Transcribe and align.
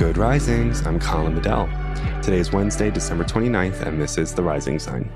Good 0.00 0.16
Risings. 0.16 0.86
I'm 0.86 0.98
Colin 0.98 1.34
Bedell. 1.34 1.66
Today 2.22 2.38
is 2.38 2.50
Wednesday, 2.50 2.90
December 2.90 3.22
29th, 3.22 3.82
and 3.82 4.00
this 4.00 4.16
is 4.16 4.32
The 4.32 4.42
Rising 4.42 4.78
Sign. 4.78 5.12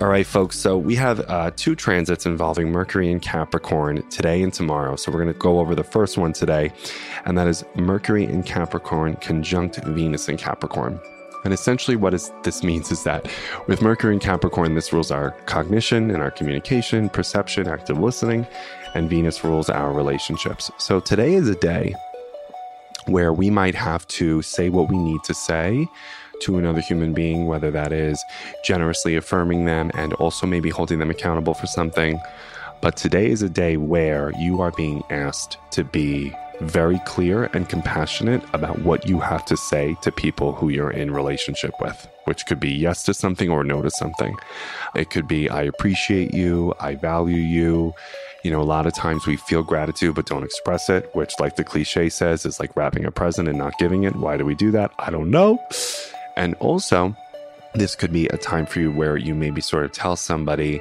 All 0.00 0.08
right, 0.08 0.26
folks. 0.26 0.58
So 0.58 0.78
we 0.78 0.94
have 0.94 1.20
uh, 1.28 1.50
two 1.56 1.74
transits 1.74 2.24
involving 2.24 2.72
Mercury 2.72 3.12
and 3.12 3.20
Capricorn 3.20 4.02
today 4.08 4.40
and 4.40 4.50
tomorrow. 4.50 4.96
So 4.96 5.12
we're 5.12 5.22
going 5.22 5.34
to 5.34 5.38
go 5.38 5.58
over 5.58 5.74
the 5.74 5.84
first 5.84 6.16
one 6.16 6.32
today, 6.32 6.72
and 7.26 7.36
that 7.36 7.48
is 7.48 7.66
Mercury 7.74 8.24
in 8.24 8.42
Capricorn 8.42 9.16
conjunct 9.16 9.76
Venus 9.84 10.30
in 10.30 10.38
Capricorn. 10.38 10.98
And 11.44 11.52
essentially, 11.52 11.96
what 11.96 12.14
is, 12.14 12.32
this 12.44 12.64
means 12.64 12.90
is 12.90 13.04
that 13.04 13.30
with 13.68 13.82
Mercury 13.82 14.14
in 14.14 14.20
Capricorn, 14.20 14.74
this 14.74 14.90
rules 14.92 15.10
our 15.10 15.32
cognition 15.44 16.10
and 16.10 16.22
our 16.22 16.30
communication, 16.30 17.10
perception, 17.10 17.68
active 17.68 17.98
listening, 17.98 18.46
and 18.96 19.10
Venus 19.10 19.44
rules 19.44 19.68
our 19.68 19.92
relationships. 19.92 20.70
So 20.78 21.00
today 21.00 21.34
is 21.34 21.50
a 21.50 21.54
day 21.54 21.94
where 23.04 23.30
we 23.30 23.50
might 23.50 23.74
have 23.74 24.08
to 24.08 24.40
say 24.40 24.70
what 24.70 24.88
we 24.88 24.96
need 24.96 25.22
to 25.24 25.34
say 25.34 25.86
to 26.40 26.56
another 26.56 26.80
human 26.80 27.12
being, 27.12 27.46
whether 27.46 27.70
that 27.70 27.92
is 27.92 28.22
generously 28.64 29.14
affirming 29.14 29.66
them 29.66 29.90
and 29.94 30.14
also 30.14 30.46
maybe 30.46 30.70
holding 30.70 30.98
them 30.98 31.10
accountable 31.10 31.52
for 31.52 31.66
something. 31.66 32.18
But 32.80 32.96
today 32.96 33.30
is 33.30 33.42
a 33.42 33.50
day 33.50 33.76
where 33.76 34.32
you 34.38 34.62
are 34.62 34.70
being 34.70 35.02
asked 35.10 35.58
to 35.72 35.84
be 35.84 36.34
very 36.60 36.98
clear 37.00 37.50
and 37.52 37.68
compassionate 37.68 38.42
about 38.54 38.78
what 38.78 39.06
you 39.06 39.20
have 39.20 39.44
to 39.44 39.58
say 39.58 39.94
to 40.00 40.10
people 40.10 40.52
who 40.52 40.70
you're 40.70 40.90
in 40.90 41.10
relationship 41.10 41.72
with, 41.82 42.08
which 42.24 42.46
could 42.46 42.60
be 42.60 42.70
yes 42.70 43.02
to 43.02 43.12
something 43.12 43.50
or 43.50 43.62
no 43.62 43.82
to 43.82 43.90
something. 43.90 44.34
It 44.94 45.10
could 45.10 45.28
be, 45.28 45.50
I 45.50 45.62
appreciate 45.62 46.32
you, 46.32 46.72
I 46.80 46.94
value 46.94 47.36
you 47.36 47.92
you 48.46 48.52
know, 48.52 48.60
a 48.60 48.62
lot 48.62 48.86
of 48.86 48.94
times 48.94 49.26
we 49.26 49.34
feel 49.34 49.64
gratitude 49.64 50.14
but 50.14 50.26
don't 50.26 50.44
express 50.44 50.88
it, 50.88 51.10
which, 51.16 51.34
like 51.40 51.56
the 51.56 51.64
cliche 51.64 52.08
says, 52.08 52.46
is 52.46 52.60
like 52.60 52.76
wrapping 52.76 53.04
a 53.04 53.10
present 53.10 53.48
and 53.48 53.58
not 53.58 53.76
giving 53.76 54.04
it. 54.04 54.14
Why 54.14 54.36
do 54.36 54.44
we 54.44 54.54
do 54.54 54.70
that? 54.70 54.92
I 55.00 55.10
don't 55.10 55.32
know. 55.32 55.60
And 56.36 56.54
also, 56.60 57.16
this 57.74 57.96
could 57.96 58.12
be 58.12 58.28
a 58.28 58.36
time 58.36 58.64
for 58.64 58.78
you 58.78 58.92
where 58.92 59.16
you 59.16 59.34
maybe 59.34 59.60
sort 59.60 59.84
of 59.84 59.90
tell 59.90 60.14
somebody, 60.14 60.80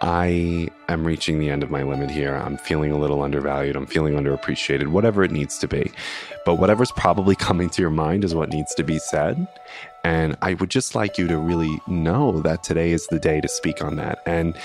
I 0.00 0.68
am 0.88 1.06
reaching 1.06 1.38
the 1.38 1.48
end 1.48 1.62
of 1.62 1.70
my 1.70 1.84
limit 1.84 2.10
here. 2.10 2.34
I'm 2.34 2.56
feeling 2.56 2.90
a 2.90 2.98
little 2.98 3.22
undervalued. 3.22 3.76
I'm 3.76 3.86
feeling 3.86 4.14
underappreciated, 4.14 4.88
whatever 4.88 5.22
it 5.22 5.30
needs 5.30 5.58
to 5.58 5.68
be. 5.68 5.92
But 6.44 6.56
whatever's 6.56 6.90
probably 6.90 7.36
coming 7.48 7.70
to 7.70 7.82
your 7.82 7.92
mind 7.92 8.24
is 8.24 8.34
what 8.34 8.48
needs 8.48 8.74
to 8.74 8.82
be 8.82 8.98
said. 8.98 9.46
And 10.02 10.36
I 10.42 10.54
would 10.54 10.70
just 10.70 10.96
like 10.96 11.18
you 11.18 11.28
to 11.28 11.38
really 11.38 11.78
know 11.86 12.40
that 12.40 12.64
today 12.64 12.90
is 12.90 13.06
the 13.06 13.20
day 13.20 13.40
to 13.40 13.46
speak 13.46 13.80
on 13.80 13.94
that. 13.94 14.22
And 14.26 14.56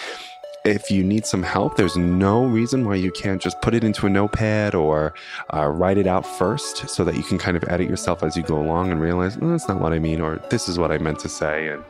if 0.64 0.92
you 0.92 1.04
need 1.04 1.26
some 1.26 1.42
help, 1.42 1.76
there's 1.76 1.98
no 1.98 2.46
reason 2.46 2.86
why 2.86 2.96
you 2.96 3.12
can't 3.12 3.42
just 3.42 3.60
put 3.62 3.74
it 3.74 3.84
into 3.84 4.06
a 4.06 4.10
notepad 4.10 4.76
or 4.76 5.14
uh, 5.54 5.68
write 5.68 5.98
it 5.98 6.06
out 6.06 6.26
first 6.26 6.88
so 6.88 7.04
that 7.04 7.16
you 7.16 7.24
can 7.24 7.40
kind 7.40 7.58
of 7.58 7.64
edit 7.68 7.90
yourself 7.90 8.22
as 8.22 8.38
you 8.38 8.44
go 8.44 8.60
along 8.60 8.92
and 8.92 9.02
realize, 9.02 9.38
no, 9.38 9.50
that's 9.50 9.68
not 9.68 9.82
what 9.82 9.92
I 9.92 10.00
mean, 10.00 10.22
or 10.22 10.38
this 10.50 10.70
is 10.70 10.78
what 10.78 10.92
I 10.92 11.00
meant 11.00 11.20
to 11.20 11.30
say. 11.30 11.68
And 11.68 11.84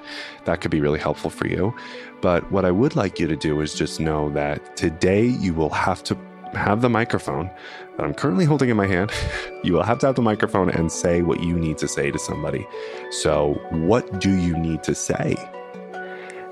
that 0.45 0.61
could 0.61 0.71
be 0.71 0.79
really 0.79 0.99
helpful 0.99 1.29
for 1.29 1.47
you. 1.47 1.75
But 2.21 2.49
what 2.51 2.63
I 2.63 2.71
would 2.71 2.95
like 2.95 3.19
you 3.19 3.27
to 3.27 3.35
do 3.35 3.59
is 3.59 3.73
just 3.73 3.99
know 3.99 4.29
that 4.31 4.77
today 4.77 5.25
you 5.25 5.53
will 5.53 5.69
have 5.69 6.01
to 6.05 6.17
have 6.53 6.81
the 6.81 6.89
microphone 6.89 7.49
that 7.97 8.05
I'm 8.05 8.13
currently 8.13 8.45
holding 8.45 8.69
in 8.69 8.77
my 8.77 8.87
hand. 8.87 9.11
you 9.63 9.73
will 9.73 9.83
have 9.83 9.99
to 9.99 10.05
have 10.05 10.15
the 10.15 10.21
microphone 10.21 10.69
and 10.69 10.89
say 10.89 11.23
what 11.23 11.43
you 11.43 11.57
need 11.57 11.77
to 11.79 11.89
say 11.89 12.09
to 12.09 12.19
somebody. 12.19 12.65
So, 13.09 13.61
what 13.71 14.19
do 14.21 14.31
you 14.31 14.57
need 14.57 14.83
to 14.83 14.95
say? 14.95 15.35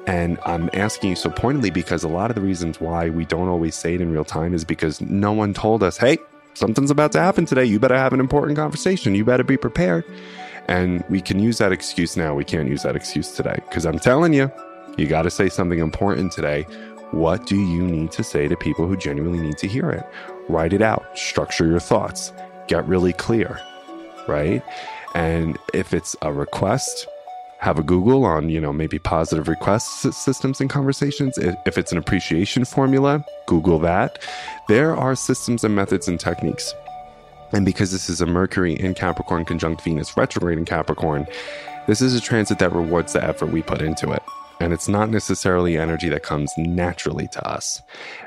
And 0.09 0.39
I'm 0.43 0.71
asking 0.73 1.11
you 1.11 1.15
so 1.15 1.29
pointedly 1.29 1.69
because 1.69 2.03
a 2.03 2.07
lot 2.07 2.31
of 2.31 2.35
the 2.35 2.41
reasons 2.41 2.81
why 2.81 3.11
we 3.11 3.25
don't 3.25 3.47
always 3.47 3.75
say 3.75 3.93
it 3.93 4.01
in 4.01 4.11
real 4.11 4.25
time 4.25 4.55
is 4.55 4.65
because 4.65 4.99
no 5.01 5.31
one 5.31 5.53
told 5.53 5.83
us, 5.83 5.97
hey, 5.97 6.17
something's 6.55 6.89
about 6.89 7.11
to 7.11 7.19
happen 7.19 7.45
today. 7.45 7.63
You 7.63 7.79
better 7.79 7.95
have 7.95 8.11
an 8.11 8.19
important 8.19 8.57
conversation. 8.57 9.13
You 9.13 9.23
better 9.23 9.43
be 9.43 9.55
prepared. 9.55 10.03
And 10.67 11.03
we 11.09 11.21
can 11.21 11.37
use 11.37 11.59
that 11.59 11.71
excuse 11.71 12.17
now. 12.17 12.33
We 12.33 12.43
can't 12.43 12.67
use 12.67 12.81
that 12.81 12.95
excuse 12.95 13.33
today 13.33 13.59
because 13.69 13.85
I'm 13.85 13.99
telling 13.99 14.33
you, 14.33 14.51
you 14.97 15.05
got 15.05 15.21
to 15.23 15.29
say 15.29 15.47
something 15.47 15.77
important 15.77 16.31
today. 16.31 16.63
What 17.11 17.45
do 17.45 17.55
you 17.55 17.83
need 17.83 18.11
to 18.13 18.23
say 18.23 18.47
to 18.47 18.57
people 18.57 18.87
who 18.87 18.97
genuinely 18.97 19.39
need 19.39 19.59
to 19.59 19.67
hear 19.67 19.91
it? 19.91 20.03
Write 20.47 20.73
it 20.73 20.81
out, 20.81 21.05
structure 21.15 21.67
your 21.67 21.79
thoughts, 21.79 22.33
get 22.67 22.83
really 22.87 23.13
clear, 23.13 23.59
right? 24.27 24.63
And 25.13 25.55
if 25.71 25.93
it's 25.93 26.15
a 26.23 26.33
request, 26.33 27.07
have 27.59 27.77
a 27.77 27.83
Google 27.83 28.23
on, 28.23 28.49
you 28.49 28.59
know, 28.59 28.71
maybe 28.71 28.99
positive 28.99 29.49
request 29.49 30.01
systems 30.13 30.61
and 30.61 30.69
conversations. 30.69 31.37
If 31.37 31.77
it's 31.77 31.91
an 31.91 31.97
appreciation 31.97 32.63
formula, 32.63 33.23
Google 33.47 33.79
that. 33.79 34.19
There 34.69 34.95
are 34.95 35.13
systems 35.13 35.65
and 35.65 35.75
methods 35.75 36.07
and 36.07 36.19
techniques. 36.19 36.73
And 37.51 37.65
because 37.65 37.91
this 37.91 38.09
is 38.09 38.21
a 38.21 38.25
Mercury 38.25 38.79
in 38.79 38.93
Capricorn 38.93 39.43
conjunct 39.43 39.81
Venus 39.81 40.15
retrograde 40.15 40.57
in 40.57 40.65
Capricorn, 40.65 41.27
this 41.87 42.01
is 42.01 42.15
a 42.15 42.21
transit 42.21 42.59
that 42.59 42.71
rewards 42.71 43.13
the 43.13 43.23
effort 43.23 43.47
we 43.47 43.61
put 43.61 43.81
into 43.81 44.11
it. 44.11 44.23
And 44.61 44.73
it's 44.73 44.87
not 44.87 45.09
necessarily 45.09 45.77
energy 45.77 46.09
that 46.09 46.23
comes 46.23 46.53
naturally 46.57 47.27
to 47.29 47.47
us. 47.47 47.81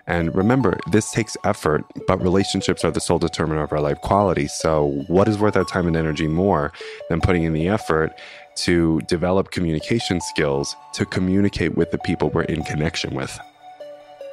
And 0.06 0.34
remember, 0.34 0.78
this 0.90 1.10
takes 1.10 1.36
effort, 1.44 1.84
but 2.06 2.22
relationships 2.22 2.84
are 2.84 2.90
the 2.90 3.00
sole 3.00 3.18
determiner 3.18 3.62
of 3.62 3.72
our 3.72 3.80
life 3.80 4.00
quality. 4.00 4.48
So, 4.48 5.04
what 5.08 5.28
is 5.28 5.38
worth 5.38 5.56
our 5.56 5.64
time 5.64 5.86
and 5.86 5.96
energy 5.96 6.26
more 6.28 6.72
than 7.10 7.20
putting 7.20 7.44
in 7.44 7.52
the 7.52 7.68
effort 7.68 8.18
to 8.56 9.00
develop 9.02 9.50
communication 9.50 10.20
skills 10.20 10.76
to 10.94 11.04
communicate 11.06 11.76
with 11.76 11.90
the 11.90 11.98
people 11.98 12.30
we're 12.30 12.42
in 12.42 12.62
connection 12.64 13.14
with. 13.14 13.38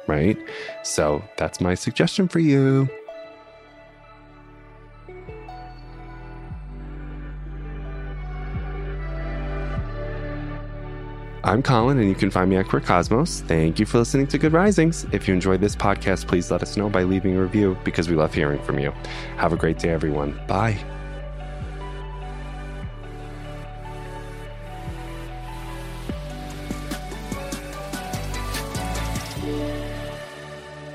Right? 0.06 0.36
So 0.82 1.22
that's 1.36 1.60
my 1.60 1.74
suggestion 1.74 2.28
for 2.28 2.40
you. 2.40 2.88
I'm 11.42 11.62
Colin, 11.62 11.98
and 11.98 12.08
you 12.08 12.14
can 12.14 12.30
find 12.30 12.50
me 12.50 12.56
at 12.56 12.68
Queer 12.68 12.82
Cosmos. 12.82 13.40
Thank 13.40 13.80
you 13.80 13.86
for 13.86 13.98
listening 13.98 14.26
to 14.26 14.38
Good 14.38 14.52
Risings. 14.52 15.06
If 15.10 15.26
you 15.26 15.32
enjoyed 15.32 15.60
this 15.60 15.74
podcast, 15.74 16.28
please 16.28 16.50
let 16.50 16.62
us 16.62 16.76
know 16.76 16.90
by 16.90 17.02
leaving 17.02 17.34
a 17.34 17.42
review 17.42 17.78
because 17.82 18.10
we 18.10 18.14
love 18.14 18.34
hearing 18.34 18.62
from 18.62 18.78
you. 18.78 18.92
Have 19.38 19.54
a 19.54 19.56
great 19.56 19.78
day, 19.78 19.88
everyone. 19.88 20.38
Bye. 20.46 20.78